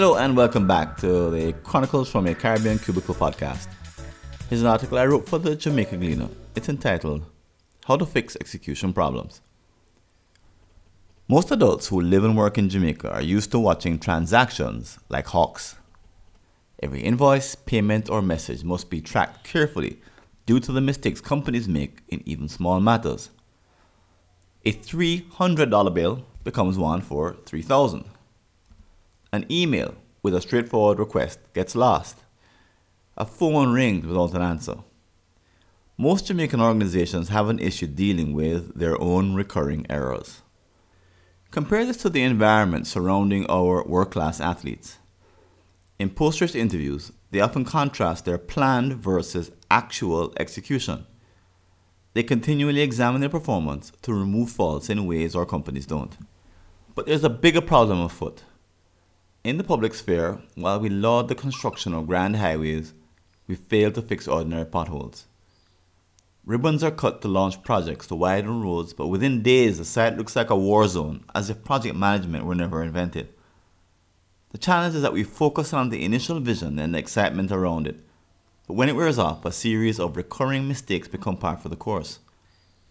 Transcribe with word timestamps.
Hello 0.00 0.16
and 0.16 0.34
welcome 0.34 0.66
back 0.66 0.96
to 0.96 1.30
the 1.30 1.52
Chronicles 1.62 2.10
from 2.10 2.26
a 2.26 2.34
Caribbean 2.34 2.78
Cubicle 2.78 3.14
podcast. 3.14 3.68
Here's 4.48 4.62
an 4.62 4.66
article 4.66 4.96
I 4.96 5.04
wrote 5.04 5.28
for 5.28 5.38
the 5.38 5.54
Jamaica 5.54 5.98
Gleaner. 5.98 6.30
It's 6.56 6.70
entitled 6.70 7.26
How 7.84 7.98
to 7.98 8.06
Fix 8.06 8.34
Execution 8.40 8.94
Problems. 8.94 9.42
Most 11.28 11.50
adults 11.50 11.88
who 11.88 12.00
live 12.00 12.24
and 12.24 12.34
work 12.34 12.56
in 12.56 12.70
Jamaica 12.70 13.12
are 13.12 13.20
used 13.20 13.50
to 13.50 13.58
watching 13.58 13.98
transactions 13.98 14.98
like 15.10 15.26
hawks. 15.26 15.76
Every 16.82 17.02
invoice, 17.02 17.54
payment, 17.54 18.08
or 18.08 18.22
message 18.22 18.64
must 18.64 18.88
be 18.88 19.02
tracked 19.02 19.44
carefully 19.44 20.00
due 20.46 20.60
to 20.60 20.72
the 20.72 20.80
mistakes 20.80 21.20
companies 21.20 21.68
make 21.68 22.00
in 22.08 22.22
even 22.24 22.48
small 22.48 22.80
matters. 22.80 23.28
A 24.64 24.72
$300 24.72 25.92
bill 25.92 26.24
becomes 26.42 26.78
one 26.78 27.02
for 27.02 27.36
3000 27.44 28.06
An 29.32 29.46
email 29.50 29.94
with 30.22 30.34
a 30.34 30.40
straightforward 30.40 30.98
request 30.98 31.38
gets 31.54 31.76
lost. 31.76 32.18
A 33.16 33.24
phone 33.24 33.72
rings 33.72 34.04
without 34.04 34.34
an 34.34 34.42
answer. 34.42 34.78
Most 35.96 36.26
Jamaican 36.26 36.60
organizations 36.60 37.28
have 37.28 37.48
an 37.48 37.60
issue 37.60 37.86
dealing 37.86 38.32
with 38.32 38.74
their 38.76 39.00
own 39.00 39.34
recurring 39.34 39.86
errors. 39.88 40.42
Compare 41.52 41.86
this 41.86 41.98
to 41.98 42.08
the 42.08 42.22
environment 42.22 42.86
surrounding 42.86 43.46
our 43.48 43.84
world 43.84 44.10
class 44.10 44.40
athletes. 44.40 44.98
In 45.98 46.10
post 46.10 46.40
race 46.40 46.54
interviews, 46.56 47.12
they 47.30 47.40
often 47.40 47.64
contrast 47.64 48.24
their 48.24 48.38
planned 48.38 48.94
versus 48.94 49.52
actual 49.70 50.32
execution. 50.40 51.06
They 52.14 52.24
continually 52.24 52.80
examine 52.80 53.20
their 53.20 53.30
performance 53.30 53.92
to 54.02 54.12
remove 54.12 54.50
faults 54.50 54.90
in 54.90 55.06
ways 55.06 55.36
our 55.36 55.46
companies 55.46 55.86
don't. 55.86 56.16
But 56.96 57.06
there's 57.06 57.22
a 57.22 57.30
bigger 57.30 57.60
problem 57.60 58.00
afoot. 58.00 58.42
In 59.42 59.56
the 59.56 59.64
public 59.64 59.94
sphere, 59.94 60.42
while 60.54 60.78
we 60.78 60.90
laud 60.90 61.28
the 61.28 61.34
construction 61.34 61.94
of 61.94 62.06
grand 62.06 62.36
highways, 62.36 62.92
we 63.46 63.54
fail 63.54 63.90
to 63.92 64.02
fix 64.02 64.28
ordinary 64.28 64.66
potholes. 64.66 65.24
Ribbons 66.44 66.84
are 66.84 66.90
cut 66.90 67.22
to 67.22 67.28
launch 67.28 67.62
projects 67.62 68.06
to 68.08 68.14
widen 68.14 68.60
roads, 68.60 68.92
but 68.92 69.06
within 69.06 69.42
days 69.42 69.78
the 69.78 69.84
site 69.86 70.18
looks 70.18 70.36
like 70.36 70.50
a 70.50 70.56
war 70.56 70.86
zone, 70.86 71.24
as 71.34 71.48
if 71.48 71.64
project 71.64 71.96
management 71.96 72.44
were 72.44 72.54
never 72.54 72.82
invented. 72.82 73.32
The 74.50 74.58
challenge 74.58 74.94
is 74.94 75.00
that 75.00 75.14
we 75.14 75.24
focus 75.24 75.72
on 75.72 75.88
the 75.88 76.04
initial 76.04 76.38
vision 76.40 76.78
and 76.78 76.94
the 76.94 76.98
excitement 76.98 77.50
around 77.50 77.86
it, 77.86 77.98
but 78.66 78.74
when 78.74 78.90
it 78.90 78.96
wears 78.96 79.18
off, 79.18 79.46
a 79.46 79.52
series 79.52 79.98
of 79.98 80.18
recurring 80.18 80.68
mistakes 80.68 81.08
become 81.08 81.38
part 81.38 81.64
of 81.64 81.70
the 81.70 81.76
course. 81.78 82.18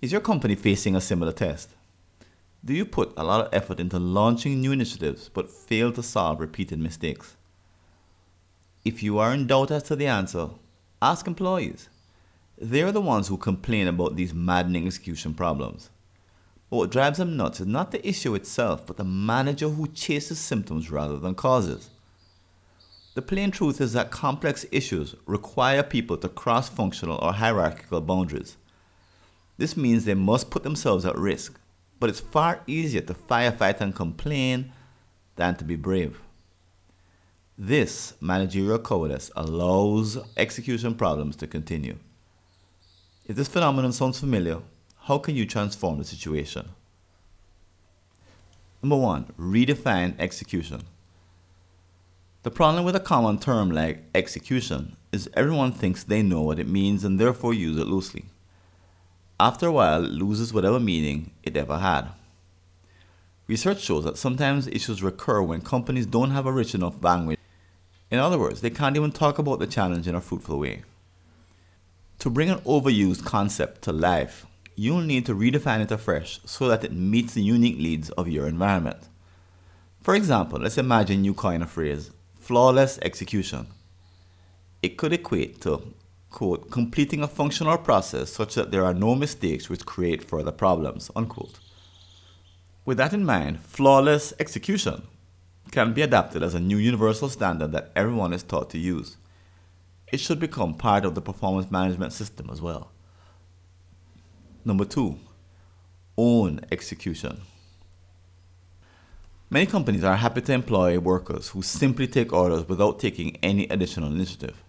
Is 0.00 0.12
your 0.12 0.22
company 0.22 0.54
facing 0.54 0.96
a 0.96 1.00
similar 1.02 1.32
test? 1.32 1.74
Do 2.64 2.74
you 2.74 2.84
put 2.84 3.12
a 3.16 3.22
lot 3.22 3.46
of 3.46 3.54
effort 3.54 3.78
into 3.78 3.98
launching 3.98 4.60
new 4.60 4.72
initiatives 4.72 5.30
but 5.32 5.50
fail 5.50 5.92
to 5.92 6.02
solve 6.02 6.40
repeated 6.40 6.78
mistakes? 6.78 7.36
If 8.84 9.02
you 9.02 9.18
are 9.18 9.32
in 9.32 9.46
doubt 9.46 9.70
as 9.70 9.84
to 9.84 9.96
the 9.96 10.08
answer, 10.08 10.50
ask 11.00 11.26
employees. 11.26 11.88
They're 12.60 12.90
the 12.90 13.00
ones 13.00 13.28
who 13.28 13.36
complain 13.36 13.86
about 13.86 14.16
these 14.16 14.34
maddening 14.34 14.86
execution 14.86 15.34
problems. 15.34 15.90
But 16.68 16.76
what 16.76 16.90
drives 16.90 17.18
them 17.18 17.36
nuts 17.36 17.60
is 17.60 17.66
not 17.66 17.92
the 17.92 18.06
issue 18.06 18.34
itself, 18.34 18.86
but 18.86 18.96
the 18.96 19.04
manager 19.04 19.68
who 19.68 19.86
chases 19.86 20.38
symptoms 20.38 20.90
rather 20.90 21.16
than 21.16 21.34
causes. 21.36 21.90
The 23.14 23.22
plain 23.22 23.52
truth 23.52 23.80
is 23.80 23.92
that 23.92 24.10
complex 24.10 24.66
issues 24.72 25.14
require 25.26 25.82
people 25.82 26.16
to 26.18 26.28
cross 26.28 26.68
functional 26.68 27.18
or 27.22 27.32
hierarchical 27.34 28.00
boundaries. 28.00 28.56
This 29.56 29.76
means 29.76 30.04
they 30.04 30.14
must 30.14 30.50
put 30.50 30.62
themselves 30.62 31.04
at 31.04 31.16
risk, 31.16 31.58
but 32.00 32.08
it's 32.10 32.20
far 32.20 32.62
easier 32.66 33.00
to 33.02 33.14
firefight 33.14 33.80
and 33.80 33.94
complain 33.94 34.72
than 35.36 35.56
to 35.56 35.64
be 35.64 35.76
brave. 35.76 36.20
This 37.56 38.14
managerial 38.20 38.78
cowardice 38.78 39.30
allows 39.34 40.18
execution 40.36 40.94
problems 40.94 41.34
to 41.36 41.46
continue. 41.46 41.96
If 43.26 43.36
this 43.36 43.48
phenomenon 43.48 43.92
sounds 43.92 44.20
familiar, 44.20 44.60
how 45.02 45.18
can 45.18 45.34
you 45.34 45.44
transform 45.44 45.98
the 45.98 46.04
situation? 46.04 46.68
Number 48.82 48.96
one, 48.96 49.32
redefine 49.38 50.14
execution. 50.20 50.82
The 52.44 52.50
problem 52.52 52.84
with 52.84 52.94
a 52.94 53.00
common 53.00 53.38
term 53.38 53.70
like 53.70 54.04
execution 54.14 54.96
is 55.10 55.28
everyone 55.34 55.72
thinks 55.72 56.04
they 56.04 56.22
know 56.22 56.42
what 56.42 56.60
it 56.60 56.68
means 56.68 57.02
and 57.02 57.18
therefore 57.18 57.52
use 57.52 57.76
it 57.76 57.88
loosely. 57.88 58.26
After 59.40 59.66
a 59.66 59.72
while, 59.72 60.00
loses 60.00 60.52
whatever 60.52 60.80
meaning 60.80 61.30
it 61.44 61.56
ever 61.56 61.78
had. 61.78 62.08
Research 63.46 63.80
shows 63.80 64.04
that 64.04 64.18
sometimes 64.18 64.66
issues 64.66 65.02
recur 65.02 65.40
when 65.42 65.60
companies 65.60 66.06
don't 66.06 66.32
have 66.32 66.44
a 66.44 66.52
rich 66.52 66.74
enough 66.74 67.02
language. 67.02 67.38
In 68.10 68.18
other 68.18 68.38
words, 68.38 68.60
they 68.60 68.70
can't 68.70 68.96
even 68.96 69.12
talk 69.12 69.38
about 69.38 69.60
the 69.60 69.66
challenge 69.66 70.08
in 70.08 70.14
a 70.14 70.20
fruitful 70.20 70.58
way. 70.58 70.82
To 72.18 72.30
bring 72.30 72.50
an 72.50 72.58
overused 72.60 73.24
concept 73.24 73.82
to 73.82 73.92
life, 73.92 74.44
you'll 74.74 75.02
need 75.02 75.24
to 75.26 75.34
redefine 75.34 75.80
it 75.80 75.92
afresh 75.92 76.40
so 76.44 76.66
that 76.68 76.84
it 76.84 76.92
meets 76.92 77.34
the 77.34 77.42
unique 77.42 77.78
needs 77.78 78.10
of 78.10 78.28
your 78.28 78.48
environment. 78.48 79.08
For 80.02 80.14
example, 80.16 80.58
let's 80.58 80.78
imagine 80.78 81.24
you 81.24 81.32
coin 81.32 81.62
a 81.62 81.66
phrase, 81.66 82.10
flawless 82.40 82.98
execution. 83.02 83.68
It 84.82 84.96
could 84.96 85.12
equate 85.12 85.60
to, 85.60 85.94
quote, 86.30 86.70
completing 86.70 87.22
a 87.22 87.28
functional 87.28 87.78
process 87.78 88.30
such 88.30 88.54
that 88.54 88.70
there 88.70 88.84
are 88.84 88.94
no 88.94 89.14
mistakes 89.14 89.68
which 89.68 89.86
create 89.86 90.22
further 90.22 90.52
problems, 90.52 91.10
unquote. 91.16 91.58
With 92.84 92.98
that 92.98 93.12
in 93.12 93.24
mind, 93.24 93.60
flawless 93.60 94.32
execution 94.38 95.02
can 95.70 95.92
be 95.92 96.02
adapted 96.02 96.42
as 96.42 96.54
a 96.54 96.60
new 96.60 96.78
universal 96.78 97.28
standard 97.28 97.72
that 97.72 97.92
everyone 97.94 98.32
is 98.32 98.42
taught 98.42 98.70
to 98.70 98.78
use 98.78 99.16
it 100.12 100.20
should 100.20 100.40
become 100.40 100.74
part 100.74 101.04
of 101.04 101.14
the 101.14 101.20
performance 101.20 101.70
management 101.70 102.12
system 102.12 102.48
as 102.50 102.62
well. 102.62 102.90
Number 104.64 104.84
two, 104.84 105.18
own 106.16 106.60
execution. 106.72 107.42
Many 109.50 109.66
companies 109.66 110.04
are 110.04 110.16
happy 110.16 110.42
to 110.42 110.52
employ 110.52 110.98
workers 110.98 111.48
who 111.48 111.62
simply 111.62 112.06
take 112.06 112.32
orders 112.32 112.68
without 112.68 112.98
taking 112.98 113.36
any 113.42 113.66
additional 113.68 114.12
initiative. 114.12 114.62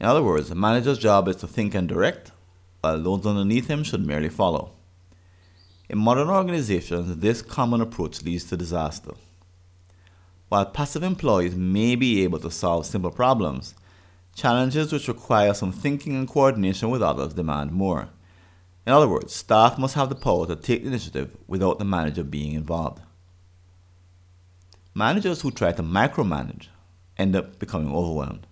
In 0.00 0.06
other 0.06 0.22
words, 0.22 0.50
a 0.50 0.54
manager's 0.54 0.98
job 0.98 1.28
is 1.28 1.36
to 1.36 1.46
think 1.46 1.74
and 1.74 1.88
direct, 1.88 2.32
while 2.80 3.02
those 3.02 3.26
underneath 3.26 3.68
him 3.68 3.84
should 3.84 4.06
merely 4.06 4.30
follow. 4.30 4.70
In 5.88 5.98
modern 5.98 6.28
organizations, 6.28 7.18
this 7.18 7.42
common 7.42 7.80
approach 7.80 8.22
leads 8.22 8.44
to 8.44 8.56
disaster. 8.56 9.12
While 10.48 10.66
passive 10.66 11.02
employees 11.02 11.54
may 11.54 11.94
be 11.94 12.24
able 12.24 12.38
to 12.40 12.50
solve 12.50 12.86
simple 12.86 13.10
problems, 13.10 13.74
Challenges 14.34 14.92
which 14.92 15.08
require 15.08 15.52
some 15.54 15.72
thinking 15.72 16.14
and 16.14 16.28
coordination 16.28 16.90
with 16.90 17.02
others 17.02 17.34
demand 17.34 17.72
more. 17.72 18.08
In 18.86 18.92
other 18.92 19.08
words, 19.08 19.34
staff 19.34 19.76
must 19.76 19.94
have 19.94 20.08
the 20.08 20.14
power 20.14 20.46
to 20.46 20.56
take 20.56 20.82
the 20.82 20.88
initiative 20.88 21.36
without 21.46 21.78
the 21.78 21.84
manager 21.84 22.24
being 22.24 22.52
involved. 22.52 23.02
Managers 24.94 25.42
who 25.42 25.50
try 25.50 25.72
to 25.72 25.82
micromanage 25.82 26.68
end 27.18 27.36
up 27.36 27.58
becoming 27.58 27.92
overwhelmed. 27.92 28.46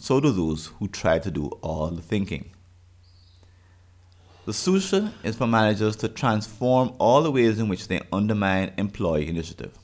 So 0.00 0.20
do 0.20 0.30
those 0.30 0.66
who 0.78 0.86
try 0.86 1.18
to 1.18 1.30
do 1.30 1.48
all 1.60 1.88
the 1.88 2.00
thinking. 2.00 2.52
The 4.46 4.54
solution 4.54 5.12
is 5.24 5.36
for 5.36 5.46
managers 5.46 5.96
to 5.96 6.08
transform 6.08 6.94
all 6.98 7.22
the 7.22 7.32
ways 7.32 7.58
in 7.58 7.68
which 7.68 7.88
they 7.88 8.00
undermine 8.12 8.72
employee 8.78 9.28
initiative. 9.28 9.76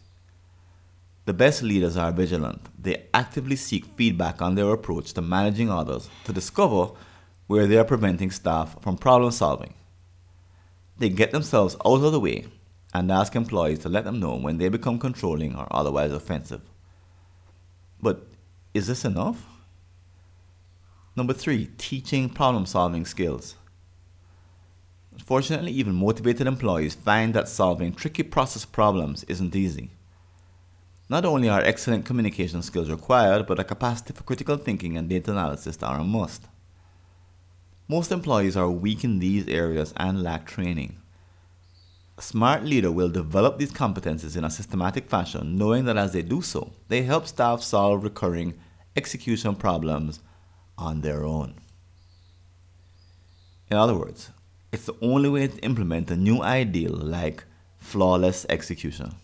The 1.27 1.35
best 1.35 1.63
leaders 1.63 1.97
are 1.97 2.13
vigilant. 2.13 2.63
They 2.81 3.07
actively 3.13 3.57
seek 3.57 3.85
feedback 3.97 4.41
on 4.41 4.55
their 4.55 4.71
approach 4.71 5.13
to 5.15 5.21
managing 5.21 5.69
others 5.69 6.09
to 6.25 6.33
discover 6.33 6.93
where 7.49 7.67
they 7.67 7.77
are 7.77 7.85
preventing 7.85 8.31
staff 8.31 8.81
from 8.81 8.97
problem 8.97 9.33
solving. 9.33 9.75
They 10.97 11.09
get 11.09 11.33
themselves 11.33 11.77
out 11.85 12.05
of 12.05 12.13
the 12.13 12.21
way 12.21 12.47
and 12.95 13.11
ask 13.11 13.35
employees 13.35 13.81
to 13.81 13.89
let 13.89 14.05
them 14.05 14.21
know 14.21 14.37
when 14.37 14.59
they 14.59 14.69
become 14.69 15.01
controlling 15.01 15.57
or 15.57 15.67
otherwise 15.71 16.13
offensive. 16.13 16.63
But 18.01 18.29
is 18.73 18.87
this 18.87 19.05
enough? 19.05 19.45
Number 21.17 21.33
three, 21.33 21.71
teaching 21.79 22.29
problem 22.29 22.67
solving 22.67 23.05
skills. 23.05 23.55
Unfortunately, 25.13 25.71
even 25.71 25.95
motivated 25.95 26.49
employees 26.49 26.97
find 26.97 27.35
that 27.35 27.49
solving 27.49 27.93
tricky 27.93 28.25
process 28.25 28.65
problems 28.65 29.23
isn't 29.25 29.55
easy. 29.55 29.91
Not 31.09 31.25
only 31.25 31.49
are 31.49 31.63
excellent 31.63 32.05
communication 32.05 32.63
skills 32.63 32.91
required, 32.91 33.47
but 33.47 33.61
a 33.61 33.65
capacity 33.65 34.13
for 34.13 34.25
critical 34.25 34.57
thinking 34.57 34.97
and 34.97 35.09
data 35.09 35.31
analysis 35.31 35.81
are 35.85 36.01
a 36.01 36.05
must. 36.05 36.49
Most 37.87 38.11
employees 38.11 38.57
are 38.57 38.71
weak 38.71 39.05
in 39.05 39.21
these 39.21 39.47
areas 39.47 39.95
and 39.97 40.23
lack 40.23 40.47
training. 40.47 40.97
A 42.19 42.23
smart 42.23 42.65
leader 42.65 42.91
will 42.91 43.09
develop 43.09 43.59
these 43.59 43.73
competencies 43.73 44.37
in 44.37 44.45
a 44.45 44.51
systematic 44.51 45.09
fashion, 45.09 45.57
knowing 45.57 45.85
that 45.85 45.97
as 45.97 46.13
they 46.13 46.23
do 46.23 46.43
so, 46.43 46.73
they 46.89 47.03
help 47.03 47.27
staff 47.29 47.63
solve 47.63 48.03
recurring 48.03 48.55
execution 48.97 49.55
problems 49.55 50.21
on 50.79 51.01
their 51.01 51.25
own. 51.25 51.55
In 53.71 53.77
other 53.77 53.95
words, 53.95 54.31
it's 54.73 54.87
the 54.87 54.97
only 55.01 55.29
way 55.29 55.47
to 55.47 55.59
implement 55.59 56.11
a 56.11 56.17
new 56.17 56.43
ideal 56.43 56.93
like 56.93 57.45
flawless 57.79 58.45
execution. 58.49 59.15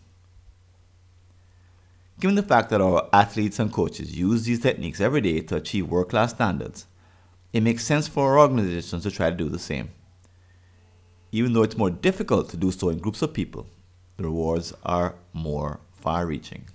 Given 2.21 2.37
the 2.37 2.43
fact 2.43 2.69
that 2.71 2.81
our 2.81 3.09
athletes 3.13 3.59
and 3.59 3.73
coaches 3.73 4.17
use 4.17 4.45
these 4.45 4.61
techniques 4.61 5.01
every 5.01 5.23
day 5.23 5.41
to 5.41 5.57
achieve 5.57 5.89
world 5.89 6.11
class 6.11 6.33
standards, 6.33 6.87
it 7.53 7.63
makes 7.63 7.85
sense 7.85 8.07
for 8.07 8.33
our 8.33 8.39
organizations 8.41 9.03
to 9.03 9.11
try 9.11 9.31
to 9.31 9.37
do 9.37 9.49
the 9.49 9.59
same. 9.59 9.91
Even 11.33 11.53
though 11.53 11.63
it's 11.63 11.77
more 11.77 11.91
difficult 11.91 12.49
to 12.51 12.57
do 12.57 12.71
so 12.71 12.91
in 12.91 12.99
groups 12.99 13.23
of 13.23 13.33
people, 13.33 13.67
the 14.19 14.25
rewards 14.25 14.75
are 14.83 15.15
more 15.33 15.81
far 15.93 16.27
reaching. 16.27 16.67